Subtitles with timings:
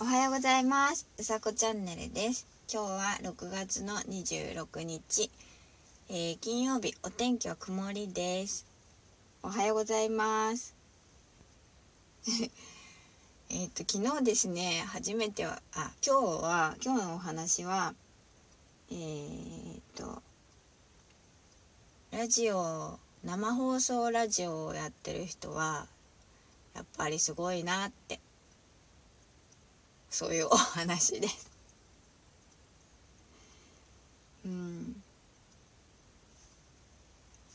[0.00, 1.08] おはようございます。
[1.18, 2.46] うさこチャンネルです。
[2.72, 5.28] 今日は6月の26日、
[6.08, 8.64] えー、金曜日お天気は曇りです。
[9.42, 10.76] おはようございます。
[13.50, 17.92] えっと昨日ですね初めてはあ今日は今日のお話は
[18.92, 20.22] えー、っと
[22.12, 25.88] ラジオ生放送ラジオをやってる人は
[26.74, 28.20] やっぱりすごいなって
[30.10, 31.50] そういうお話です。
[34.44, 35.02] うん、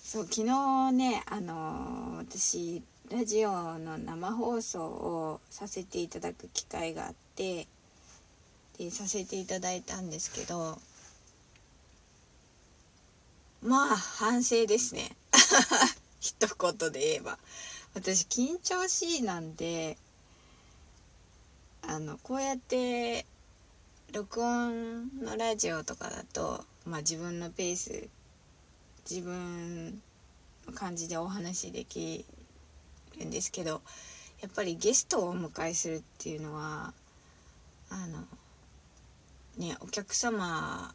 [0.03, 7.67] そう昨日ねあの私ラジオの生放送をさせていただく機会があって
[8.77, 10.77] でさせていただいたんですけど
[13.63, 15.15] まあ反省ですね。
[16.19, 17.37] 一言で言えば。
[17.95, 19.97] 私緊張しいなんで
[21.87, 23.25] あのこうやって
[24.13, 28.07] 録音のラジオとかだと、まあ、自分のペース
[29.09, 30.01] 自分
[30.65, 32.25] の感じでお話でき
[33.19, 33.81] るんですけど
[34.41, 36.93] やっぱりゲストをお迎えするっていうのは
[37.89, 38.19] あの
[39.57, 40.93] ねお客様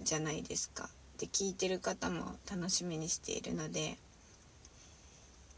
[0.00, 0.88] じゃないですか。
[1.18, 3.98] で聞いてる方も楽しみにしているので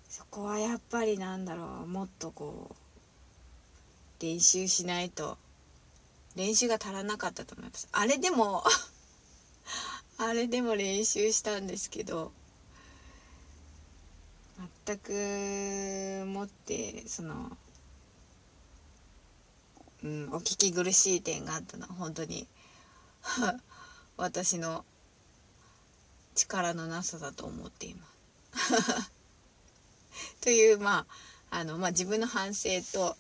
[0.09, 2.82] そこはやっぱりなんだろうもっとこう
[4.23, 5.37] 練習しないと。
[6.35, 7.89] 練習が足らなかったと思います。
[7.93, 8.65] あれでも
[10.17, 12.33] あれでも練習したんですけど
[14.87, 17.57] 全くもってその
[20.03, 22.49] うんお聞き苦しい点があったのは本当に
[24.17, 24.85] 私の
[26.35, 29.11] 力のなさだと思っています。
[30.41, 31.07] というま
[31.51, 33.17] ああのまあ自分の反省と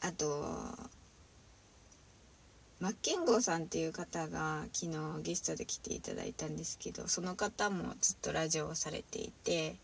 [0.00, 0.44] あと
[2.80, 9.74] マッケンゴーさんっていう方が昨日ゲストで来ていただいたんですけどその方もずっとラジオをされていて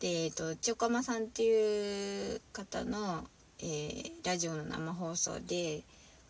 [0.00, 3.24] で、えっと、ちょかまさんっていう方の、
[3.60, 5.82] えー、ラジオの生放送で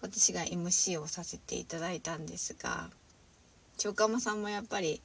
[0.02, 2.90] 私が MC をさせていただいたんですが
[3.78, 5.00] ちょかまさんもやっぱり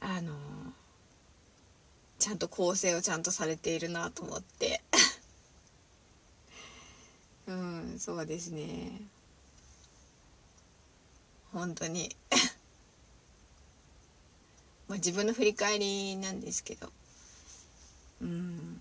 [0.00, 0.32] あの
[2.18, 4.80] ちゃんと構成をちゃんとされているなと思って。
[7.46, 9.00] うんそうですね。
[11.52, 12.14] 本当に。
[14.88, 16.90] まあ自分の振り返りなんですけど。
[18.22, 18.80] うん。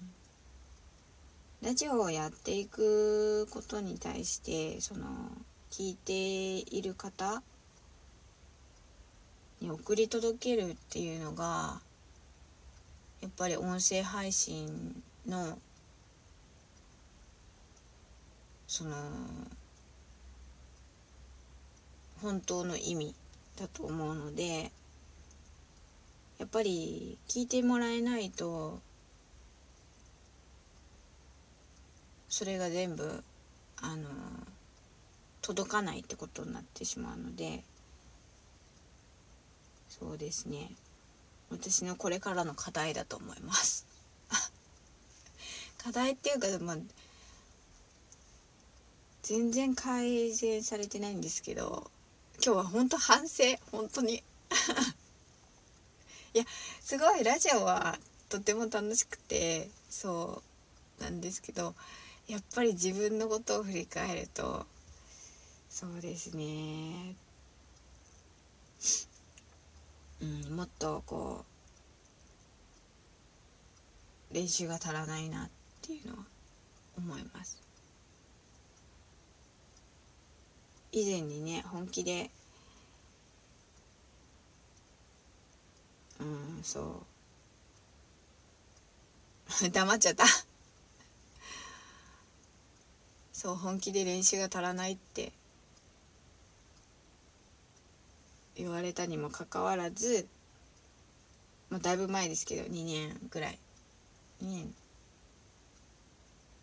[1.61, 5.07] ラジオをやっていくことに対してその
[5.71, 7.41] 聞いている方
[9.61, 11.79] に送り届けるっていうのが
[13.21, 15.57] やっぱり音声配信の
[18.73, 18.95] その
[22.23, 23.13] 本当の意味
[23.55, 24.71] だと思うので
[26.39, 28.79] やっぱり聞いてもらえないと
[32.29, 33.23] それが全部
[33.79, 34.09] あの
[35.43, 37.63] 届かないってことになってしまうので
[39.87, 40.71] そうですね。
[41.51, 43.85] 私のこれからの課題だと思います。
[45.77, 46.77] 課題っていうかまあ
[49.23, 51.89] 全然改善されてないんですけど
[52.45, 54.15] 今日は本当反省本当に
[56.33, 56.43] いや
[56.81, 57.97] すごいラジオは
[58.27, 60.43] とても楽しくてそ
[60.99, 61.73] うなんですけど
[62.27, 64.65] やっぱり自分のことを振り返ると
[65.69, 67.15] そうですね
[70.21, 71.45] うんもっとこ
[74.31, 75.49] う練習が足らないなっ
[75.81, 76.25] ていうのは
[76.97, 77.62] 思います。
[80.93, 82.29] 以前にね本気で
[86.19, 87.03] うんそ
[89.61, 89.69] う。
[89.69, 90.25] 黙っちゃった。
[93.33, 95.33] そう本気で練習が足らないって。
[98.55, 100.27] 言われたにもかかわらず
[101.71, 103.59] まあだいぶ前ですけど2年ぐらい。
[104.41, 104.75] 2年。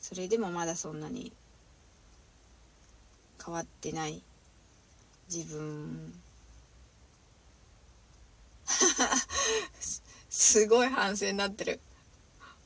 [0.00, 1.32] それでもまだそんなに
[3.44, 4.22] 変わってない。
[5.32, 6.12] 自分。
[10.28, 11.80] すごい反省になってる。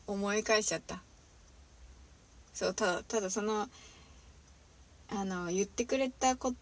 [0.07, 1.03] 思い返しちゃった。
[2.55, 3.69] そうただただその
[5.11, 6.55] あの言ってくれたこ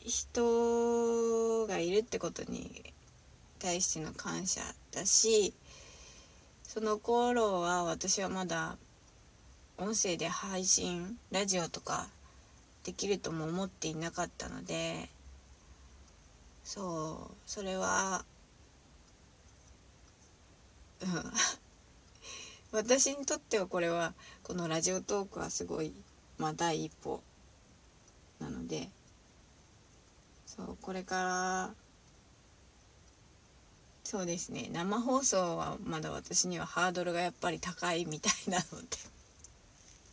[0.00, 2.92] 人がいるってことに
[3.60, 4.60] 対しての感謝
[4.92, 5.54] だし
[6.64, 8.76] その頃は私はまだ
[9.78, 12.08] 音声で配信ラジオとか
[12.84, 15.08] できるとも思っていなかったので
[16.74, 18.24] そうそれは
[21.00, 21.32] うん。
[22.72, 24.12] 私にとってはこれは
[24.42, 25.94] このラジオトークはすごい
[26.36, 27.22] まあ第一歩
[28.40, 28.90] なので
[30.46, 31.74] そうこれから
[34.02, 38.88] そうですね生放送はまだ私にはハードルがやっぱり高いみたいなので。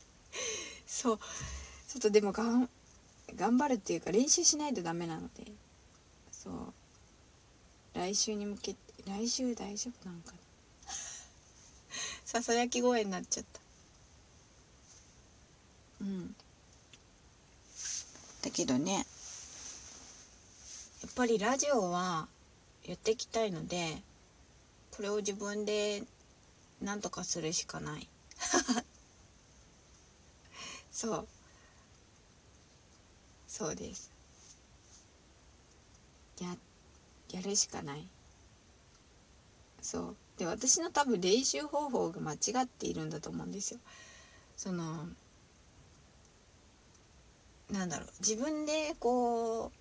[0.85, 2.69] そうちょっとでもがん
[3.35, 5.51] 頑張るっていうか練習しないとダメなので。
[6.43, 6.53] そう。
[7.93, 10.37] 来週に向けて来週大丈夫なんかな。
[12.25, 13.61] ささやき声になっちゃった。
[16.01, 16.35] うん。
[18.41, 19.01] だけどねや
[21.09, 22.27] っぱりラジオは
[22.87, 24.01] やっていきたいので
[24.89, 26.01] これを自分で
[26.81, 28.09] 何とかするしかない。
[30.91, 31.27] そう。
[33.47, 34.09] そうです
[36.41, 36.55] や
[37.31, 38.07] やるしかない。
[39.81, 40.15] そう。
[40.37, 43.79] で私の多分練習方法が間違っているんだと思うんですよ。
[44.57, 45.07] その
[47.69, 48.09] なんだろう。
[48.19, 49.71] 自分でこう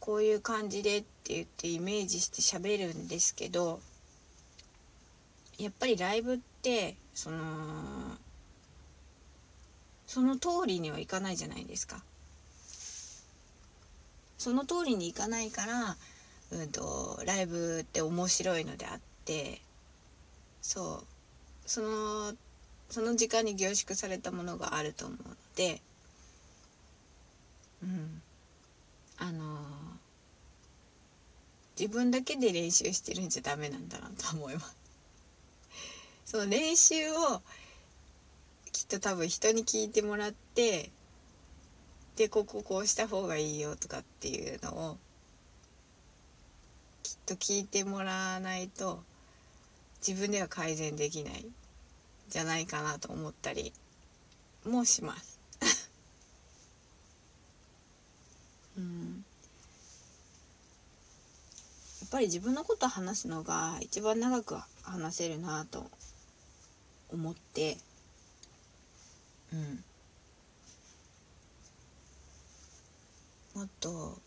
[0.00, 3.80] こういう感じでって言ってイメージして喋るんですけど
[5.58, 7.38] やっぱりライブってその
[10.06, 12.02] その通りにはいかないじゃないですか。
[14.40, 15.96] その通りにいかないから、
[16.52, 19.60] うんと、ライブって面白いのであって
[20.62, 22.32] そうその
[22.88, 25.82] その時間に凝縮されたものがあると思うので
[27.82, 28.22] うん
[29.18, 29.58] あの
[31.78, 34.74] 自分だけで練習してるんじゃダメなんだなと思います。
[36.24, 37.42] その練習を
[38.72, 40.90] きっと多分人に聞いてもらって
[42.20, 44.98] でこここうした方がいいよとかっていうのを
[47.02, 49.02] きっと聞いてもらわないと
[50.06, 51.46] 自分では改善できない
[52.28, 53.72] じゃないかなと思ったり
[54.66, 55.40] もします。
[58.76, 59.24] うん。
[62.02, 65.90] やっぱり自分のこと話すのが一番長く話せるなと
[67.08, 67.78] 思って
[69.54, 69.84] うん
[73.54, 74.20] もっと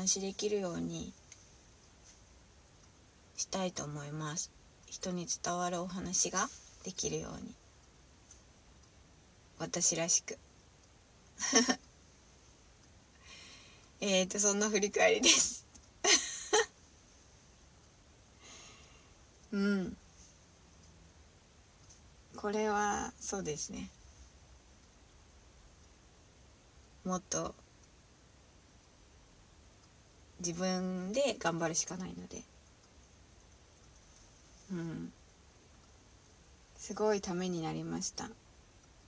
[0.00, 1.12] お話できるように
[3.36, 4.50] したいと思います。
[4.86, 6.48] 人に伝わるお話が
[6.84, 7.54] できるように。
[9.58, 10.38] 私らしく。
[14.00, 15.66] えっとそんな振り返りです。
[19.52, 19.98] うん。
[22.36, 23.90] これはそうですね。
[27.04, 27.54] もっと
[30.40, 32.42] 自分で頑張るしかないので。
[34.72, 35.12] うん。
[36.76, 38.30] すごいためになりました。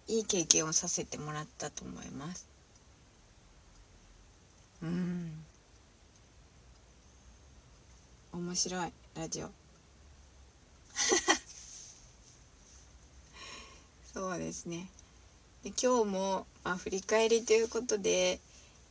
[0.09, 2.49] いい経験をさせてもらったと思います。
[4.83, 5.33] うん。
[8.33, 9.51] 面白いラジオ。
[14.13, 14.91] そうですね。
[15.63, 18.41] で今日も、まあ、振り返りということで、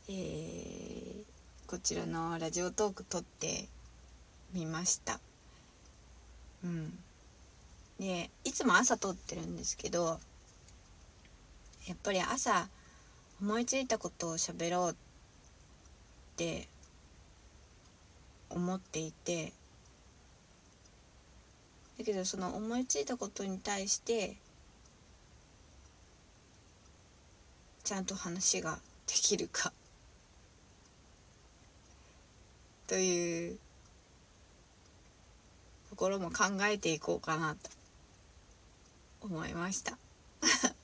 [0.08, 1.01] えー、
[1.72, 3.66] こちらのラジオトーク撮って
[4.52, 5.20] みました。
[6.62, 6.92] うん。
[7.98, 10.20] でいつも朝撮ってるんですけど
[11.86, 12.68] やっぱり朝
[13.40, 14.94] 思いついたことを喋ろうっ
[16.36, 16.68] て
[18.50, 19.54] 思っていて
[21.96, 24.36] だけどその思いついたことに対して
[27.82, 29.72] ちゃんと話ができるか
[32.92, 33.58] という
[35.88, 37.70] ところも考えていこうかなと
[39.22, 39.96] 思いました。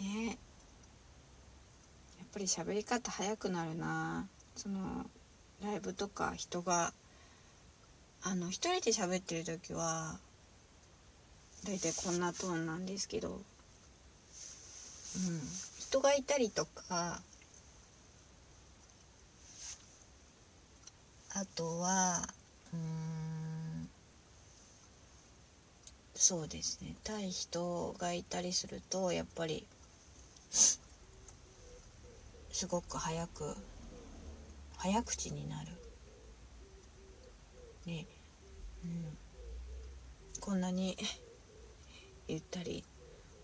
[0.00, 0.32] ねや
[2.24, 4.28] っぱり喋り方早くなるな。
[4.56, 5.08] その
[5.62, 6.92] ライブとか人が
[8.22, 10.18] あの一人で喋ってる時は
[11.64, 13.40] 大体こんなトーンなんですけど、うん、
[15.78, 17.22] 人がいたりとか
[21.34, 22.22] あとは
[22.72, 23.88] うん
[26.14, 26.94] そうですね。
[27.02, 29.66] 対人がいたりするとやっぱり
[30.50, 30.78] す
[32.68, 33.56] ごく早く
[34.76, 35.68] 早口になる。
[37.86, 38.06] ね。
[38.84, 39.16] うん、
[40.40, 40.96] こんなに
[42.28, 42.84] 言ったり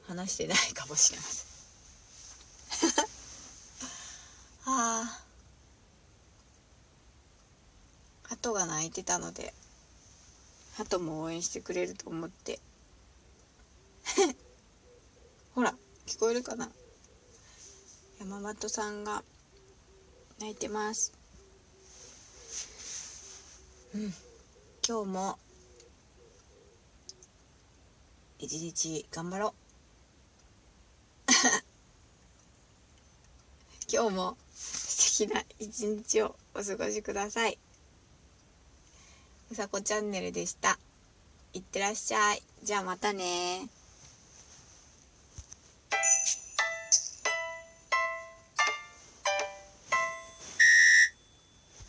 [0.03, 1.45] 話してないかもしれませ
[2.87, 3.07] ん。
[4.67, 5.26] あ あ
[8.29, 9.55] 鳩が鳴いてたので
[10.77, 12.61] 鳩も応援してくれると思って。
[15.55, 15.75] ほら
[16.07, 16.71] 聞こえるかな？
[18.19, 19.25] 山本さんが
[20.39, 21.15] 泣いてます。
[23.95, 24.15] うん。
[24.87, 25.39] 今日も
[28.39, 29.55] 一日頑張ろ
[31.29, 31.33] う。
[33.91, 37.59] 今日も素敵な一日をお過ごしください。
[39.51, 40.77] うさこチャンネルでした。
[41.53, 42.43] いってらっしゃい。
[42.65, 43.69] じゃあまたね